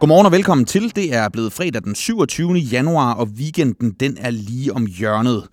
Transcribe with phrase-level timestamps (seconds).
[0.00, 0.96] Godmorgen og velkommen til.
[0.96, 2.52] Det er blevet fredag den 27.
[2.52, 5.44] januar, og weekenden den er lige om hjørnet.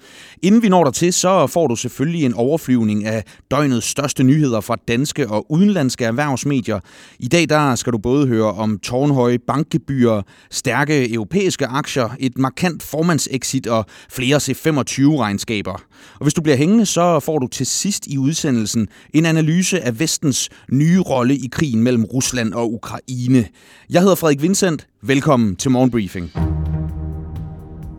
[0.41, 4.75] Inden vi når dertil, så får du selvfølgelig en overflyvning af døgnets største nyheder fra
[4.87, 6.79] danske og udenlandske erhvervsmedier.
[7.19, 12.83] I dag der skal du både høre om tårnhøje bankgebyrer, stærke europæiske aktier, et markant
[12.83, 15.73] formandsexit og flere C25-regnskaber.
[16.15, 19.99] Og hvis du bliver hængende, så får du til sidst i udsendelsen en analyse af
[19.99, 23.45] vestens nye rolle i krigen mellem Rusland og Ukraine.
[23.89, 24.87] Jeg hedder Frederik Vincent.
[25.01, 26.31] Velkommen til Morgenbriefing.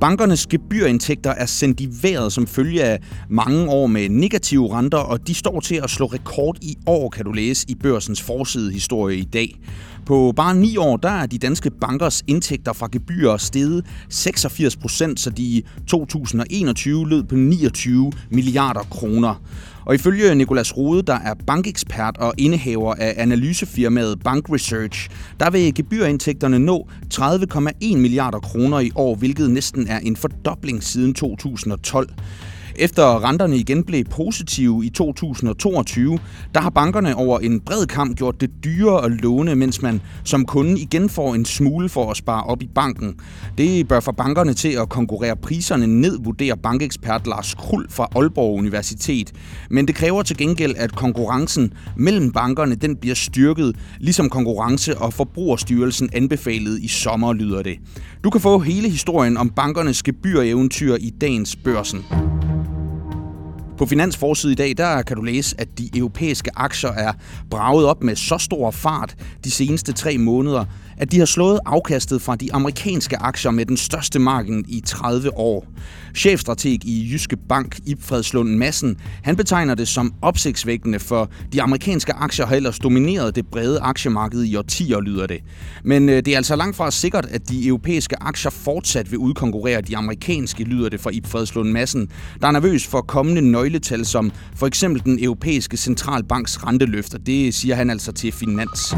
[0.00, 5.26] Bankernes gebyrindtægter er sendt i vejret som følge af mange år med negative renter, og
[5.26, 9.16] de står til at slå rekord i år, kan du læse i børsens forside historie
[9.16, 9.60] i dag.
[10.06, 15.20] På bare ni år, der er de danske bankers indtægter fra gebyrer steget 86 procent,
[15.20, 19.42] så de i 2021 lød på 29 milliarder kroner.
[19.86, 25.74] Og ifølge Nikolas Rode, der er bankekspert og indehaver af analysefirmaet Bank Research, der vil
[25.74, 32.08] gebyrindtægterne nå 30,1 milliarder kroner i år, hvilket næsten er en fordobling siden 2012.
[32.78, 36.18] Efter renterne igen blev positive i 2022,
[36.54, 40.44] der har bankerne over en bred kamp gjort det dyrere at låne, mens man som
[40.44, 43.14] kunde igen får en smule for at spare op i banken.
[43.58, 48.58] Det bør få bankerne til at konkurrere priserne ned, vurderer bankekspert Lars Krul fra Aalborg
[48.58, 49.32] Universitet.
[49.70, 55.12] Men det kræver til gengæld, at konkurrencen mellem bankerne den bliver styrket, ligesom konkurrence- og
[55.12, 57.78] forbrugerstyrelsen anbefalede i sommer, lyder det.
[58.24, 62.04] Du kan få hele historien om bankernes gebyreventyr i dagens børsen.
[63.78, 67.12] På Finansforside i dag, der kan du læse, at de europæiske aktier er
[67.50, 70.64] braget op med så stor fart de seneste tre måneder,
[70.96, 75.38] at de har slået afkastet fra de amerikanske aktier med den største margen i 30
[75.38, 75.66] år.
[76.14, 82.12] Chefstrateg i Jyske Bank, Ib Fredslund Madsen, han betegner det som opsigtsvækkende, for de amerikanske
[82.12, 85.40] aktier har ellers domineret det brede aktiemarked i årtier, lyder det.
[85.84, 89.80] Men øh, det er altså langt fra sikkert, at de europæiske aktier fortsat vil udkonkurrere
[89.80, 92.08] de amerikanske, lyder det fra Ib Fredslund Madsen,
[92.40, 97.18] der er nervøs for kommende nøgletal, som for eksempel den europæiske centralbanks renteløfter.
[97.18, 98.94] Det siger han altså til Finans.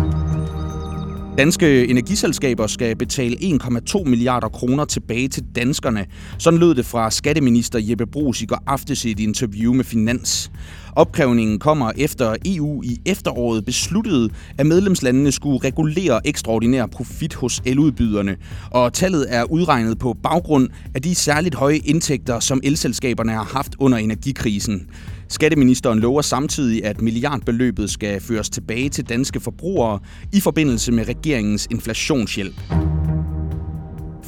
[1.38, 6.06] Danske energiselskaber skal betale 1,2 milliarder kroner tilbage til danskerne.
[6.38, 10.50] Sådan lød det fra skatteminister Jeppe Brugs i går aftes i et interview med Finans.
[10.96, 18.36] Opkrævningen kommer efter EU i efteråret besluttede, at medlemslandene skulle regulere ekstraordinær profit hos eludbyderne.
[18.70, 23.72] Og tallet er udregnet på baggrund af de særligt høje indtægter, som elselskaberne har haft
[23.78, 24.88] under energikrisen.
[25.28, 30.00] Skatteministeren lover samtidig, at milliardbeløbet skal føres tilbage til danske forbrugere
[30.32, 32.87] i forbindelse med regeringens inflationshjælp.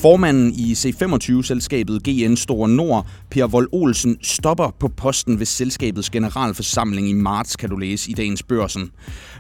[0.00, 7.08] Formanden i C25-selskabet GN Store Nord, Per Vold Olsen, stopper på posten ved selskabets generalforsamling
[7.08, 8.90] i marts, kan du læse i dagens børsen.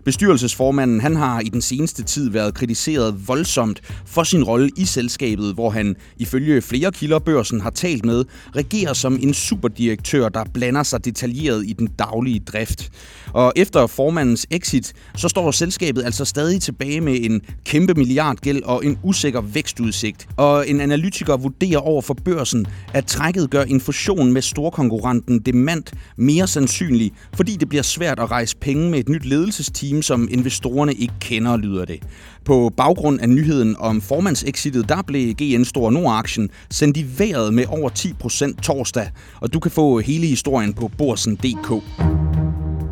[0.04, 5.54] Bestyrelsesformanden han har i den seneste tid været kritiseret voldsomt for sin rolle i selskabet,
[5.54, 8.24] hvor han ifølge flere kilder børsen har talt med,
[8.56, 12.90] regerer som en superdirektør, der blander sig detaljeret i den daglige drift.
[13.32, 18.84] Og efter formandens exit, så står selskabet altså stadig tilbage med en kæmpe milliardgæld og
[18.84, 20.28] en usikker vækstudsigt.
[20.36, 25.92] Og en analytiker vurderer over for børsen, at trækket gør en fusion med storkonkurrenten Demant
[26.16, 30.94] mere sandsynlig, fordi det bliver svært at rejse penge med et nyt ledelsesteam, som investorerne
[30.94, 32.02] ikke kender, lyder det.
[32.44, 37.64] På baggrund af nyheden om formandsexitet, der blev GN Store Nord-aktien sendt i vejret med
[37.68, 39.10] over 10% torsdag,
[39.40, 42.19] og du kan få hele historien på borsen.dk.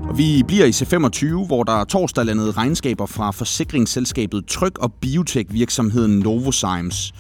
[0.09, 6.19] Og vi bliver i C25, hvor der torsdag landede regnskaber fra forsikringsselskabet Tryg og biotech-virksomheden
[6.19, 7.13] Novozymes.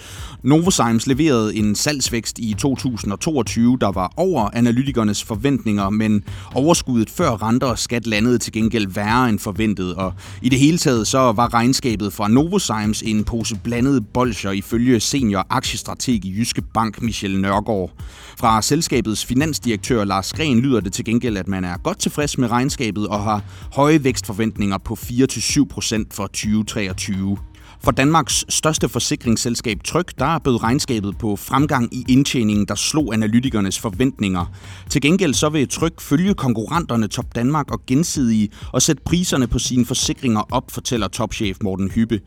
[0.42, 7.66] Novozymes leverede en salgsvækst i 2022, der var over analytikernes forventninger, men overskuddet før renter
[7.66, 9.94] og skat landede til gengæld værre end forventet.
[9.94, 15.00] Og i det hele taget så var regnskabet fra Novozymes en pose blandede bolcher ifølge
[15.00, 17.90] senior aktiestrateg i Jyske Bank Michel Nørgaard.
[18.38, 22.50] Fra selskabets finansdirektør Lars Gren lyder det til gengæld, at man er godt tilfreds med
[22.50, 22.77] regnskabet
[23.08, 23.42] og har
[23.74, 27.38] høje vækstforventninger på 4-7% for 2023.
[27.80, 33.78] For Danmarks største forsikringsselskab Tryg, der bød regnskabet på fremgang i indtjeningen, der slog analytikernes
[33.78, 34.44] forventninger.
[34.90, 39.58] Til gengæld så vil Tryg følge konkurrenterne Top Danmark og gensidige og sætte priserne på
[39.58, 42.20] sine forsikringer op, fortæller topchef Morten Hyppe.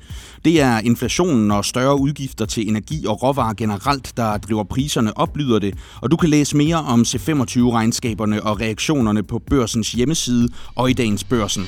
[0.46, 5.38] Det er inflationen og større udgifter til energi og råvarer generelt, der driver priserne op,
[5.38, 5.76] lyder det.
[6.02, 11.24] Og du kan læse mere om C25-regnskaberne og reaktionerne på børsens hjemmeside og i dagens
[11.24, 11.64] børsen.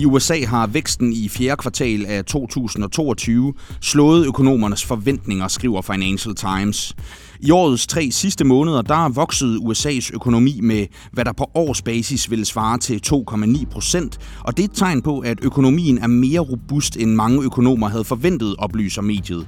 [0.00, 6.96] I USA har væksten i fjerde kvartal af 2022 slået økonomernes forventninger, skriver Financial Times.
[7.42, 12.44] I årets tre sidste måneder, der voksede USA's økonomi med, hvad der på årsbasis ville
[12.44, 16.96] svare til 2,9 procent, og det er et tegn på, at økonomien er mere robust,
[16.96, 19.46] end mange økonomer havde forventet, oplyser mediet.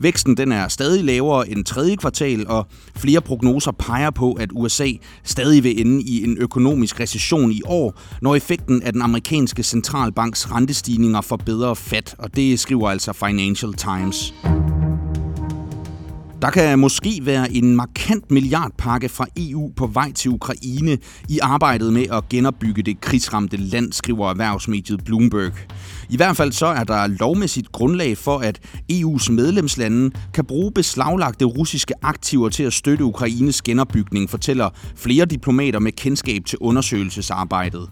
[0.00, 4.88] Væksten den er stadig lavere end tredje kvartal, og flere prognoser peger på, at USA
[5.24, 10.50] stadig vil ende i en økonomisk recession i år, når effekten af den amerikanske centralbanks
[10.50, 14.34] rentestigninger får bedre fat, og det skriver altså Financial Times.
[16.44, 20.98] Der kan måske være en markant milliardpakke fra EU på vej til Ukraine
[21.28, 25.52] i arbejdet med at genopbygge det krigsramte land, skriver erhvervsmediet Bloomberg.
[26.10, 28.60] I hvert fald så er der lovmæssigt grundlag for, at
[28.92, 35.78] EU's medlemslande kan bruge beslaglagte russiske aktiver til at støtte Ukraines genopbygning, fortæller flere diplomater
[35.78, 37.88] med kendskab til undersøgelsesarbejdet.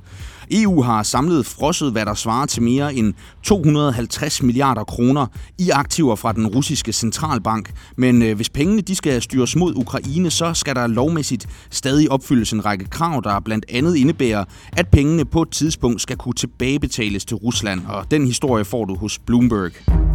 [0.53, 5.27] EU har samlet frosset, hvad der svarer til mere end 250 milliarder kroner
[5.59, 7.73] i aktiver fra den russiske centralbank.
[7.97, 12.53] Men øh, hvis pengene de skal styres mod Ukraine, så skal der lovmæssigt stadig opfyldes
[12.53, 17.25] en række krav, der blandt andet indebærer, at pengene på et tidspunkt skal kunne tilbagebetales
[17.25, 17.81] til Rusland.
[17.89, 20.12] Og den historie får du hos Bloomberg.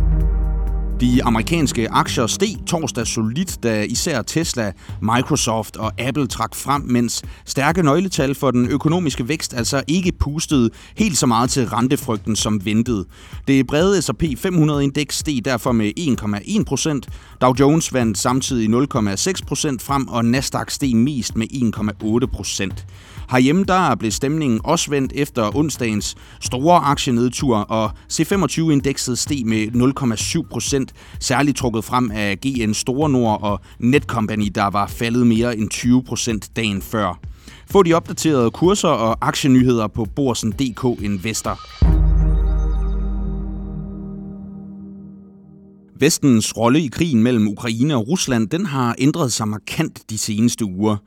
[1.01, 4.71] De amerikanske aktier steg torsdag solidt, da især Tesla,
[5.01, 10.69] Microsoft og Apple trak frem, mens stærke nøgletal for den økonomiske vækst altså ikke pustede
[10.95, 13.05] helt så meget til rentefrygten som ventet.
[13.47, 17.07] Det brede S&P 500-indeks steg derfor med 1,1 procent.
[17.41, 21.47] Dow Jones vandt samtidig 0,6 procent frem, og Nasdaq steg mest med
[22.23, 22.85] 1,8 procent.
[23.31, 30.49] Herhjemme der blev stemningen også vendt efter onsdagens store aktienedtur, og C25-indekset steg med 0,7
[30.49, 30.86] procent,
[31.19, 36.03] særligt trukket frem af GN Store Nord og Netcompany, der var faldet mere end 20
[36.03, 37.19] procent dagen før.
[37.71, 41.96] Få de opdaterede kurser og aktienyheder på borsen.dk Investor.
[45.99, 50.65] Vestens rolle i krigen mellem Ukraine og Rusland, den har ændret sig markant de seneste
[50.65, 50.97] uger.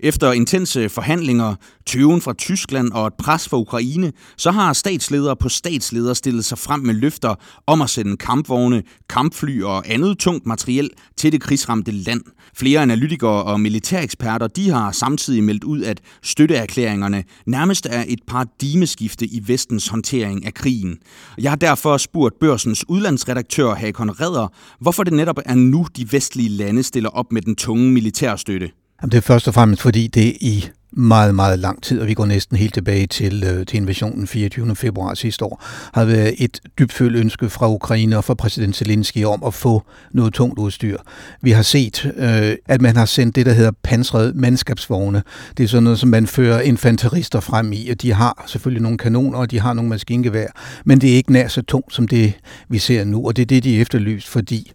[0.00, 1.54] Efter intense forhandlinger,
[1.86, 6.58] tøven fra Tyskland og et pres fra Ukraine, så har statsledere på statsledere stillet sig
[6.58, 7.34] frem med løfter
[7.66, 12.22] om at sende kampvogne, kampfly og andet tungt materiel til det krigsramte land.
[12.56, 19.26] Flere analytikere og militæreksperter de har samtidig meldt ud, at støtteerklæringerne nærmest er et paradigmeskifte
[19.26, 20.98] i vestens håndtering af krigen.
[21.38, 24.48] Jeg har derfor spurgt børsens udlandsredaktør Hakon Redder,
[24.80, 28.70] hvorfor det netop er nu, de vestlige lande stiller op med den tunge militærstøtte.
[29.02, 32.14] Jamen, det er først og fremmest, fordi det i meget, meget lang tid, og vi
[32.14, 34.76] går næsten helt tilbage til, øh, til invasionen 24.
[34.76, 35.64] februar sidste år,
[35.94, 39.82] har været et dybfølt ønske fra Ukraine og fra præsident Zelensky om at få
[40.12, 40.98] noget tungt udstyr.
[41.42, 45.22] Vi har set, øh, at man har sendt det, der hedder pansrede mandskabsvogne.
[45.56, 48.98] Det er sådan noget, som man fører infanterister frem i, og de har selvfølgelig nogle
[48.98, 50.46] kanoner, og de har nogle maskingevær,
[50.84, 52.32] men det er ikke nær så tungt som det,
[52.68, 54.72] vi ser nu, og det er det, de er efterlyst, fordi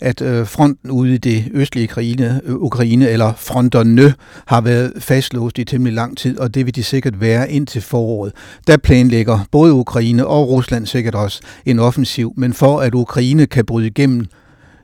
[0.00, 4.14] at øh, fronten ude i det østlige Ukraine, øh, Ukraine, eller fronterne,
[4.46, 8.32] har været fastlåst i temmelig lang tid, og det vil de sikkert være indtil foråret.
[8.66, 13.64] Der planlægger både Ukraine og Rusland sikkert også en offensiv, men for at Ukraine kan
[13.64, 14.26] bryde igennem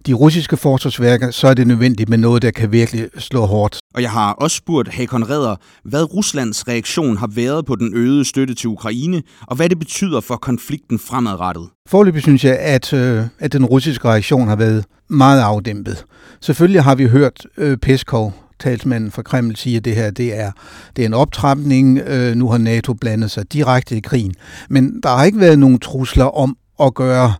[0.06, 3.78] de russiske forsvarsværker, så er det nødvendigt med noget, der kan virkelig slå hårdt.
[3.94, 8.24] Og jeg har også spurgt Hakon Redder, hvad Ruslands reaktion har været på den øgede
[8.24, 11.68] støtte til Ukraine, og hvad det betyder for konflikten fremadrettet.
[11.88, 16.04] Forløbig synes jeg, at, øh, at den russiske reaktion har været meget afdæmpet.
[16.40, 20.52] Selvfølgelig har vi hørt øh, Peskov, talsmanden fra Kreml sige, at det her det er,
[20.96, 21.98] det er en optrapning.
[21.98, 24.34] Øh, nu har NATO blandet sig direkte i krigen.
[24.70, 27.34] Men der har ikke været nogen trusler om at gøre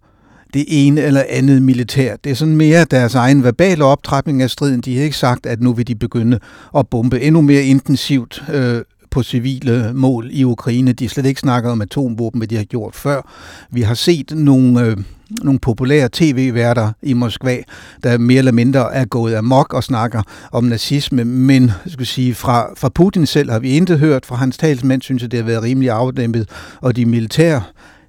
[0.55, 2.17] det ene eller andet militær.
[2.25, 4.81] Det er sådan mere deres egen verbale optrapning af striden.
[4.81, 6.39] De har ikke sagt, at nu vil de begynde
[6.77, 10.93] at bombe endnu mere intensivt øh, på civile mål i Ukraine.
[10.93, 13.31] De har slet ikke snakket om atomvåben, hvad de har gjort før.
[13.71, 14.97] Vi har set nogle, øh,
[15.43, 17.59] nogle populære tv-værter i Moskva,
[18.03, 22.69] der mere eller mindre er gået amok og snakker om nazisme, men skal sige, fra,
[22.77, 24.27] fra Putin selv har vi intet hørt.
[24.27, 26.49] Fra hans talsmænd synes jeg, det har været rimelig afdæmpet,
[26.81, 27.63] og de militære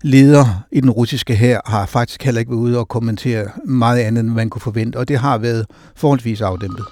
[0.05, 4.21] leder i den russiske her har faktisk heller ikke været ude og kommentere meget andet,
[4.21, 6.85] end man kunne forvente, og det har været forholdsvis afdæmpet.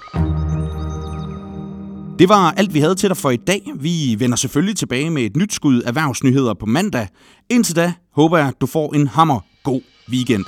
[2.18, 3.62] Det var alt, vi havde til dig for i dag.
[3.80, 7.08] Vi vender selvfølgelig tilbage med et nyt skud erhvervsnyheder på mandag.
[7.50, 9.80] Indtil da håber jeg, du får en hammer god
[10.10, 10.44] weekend.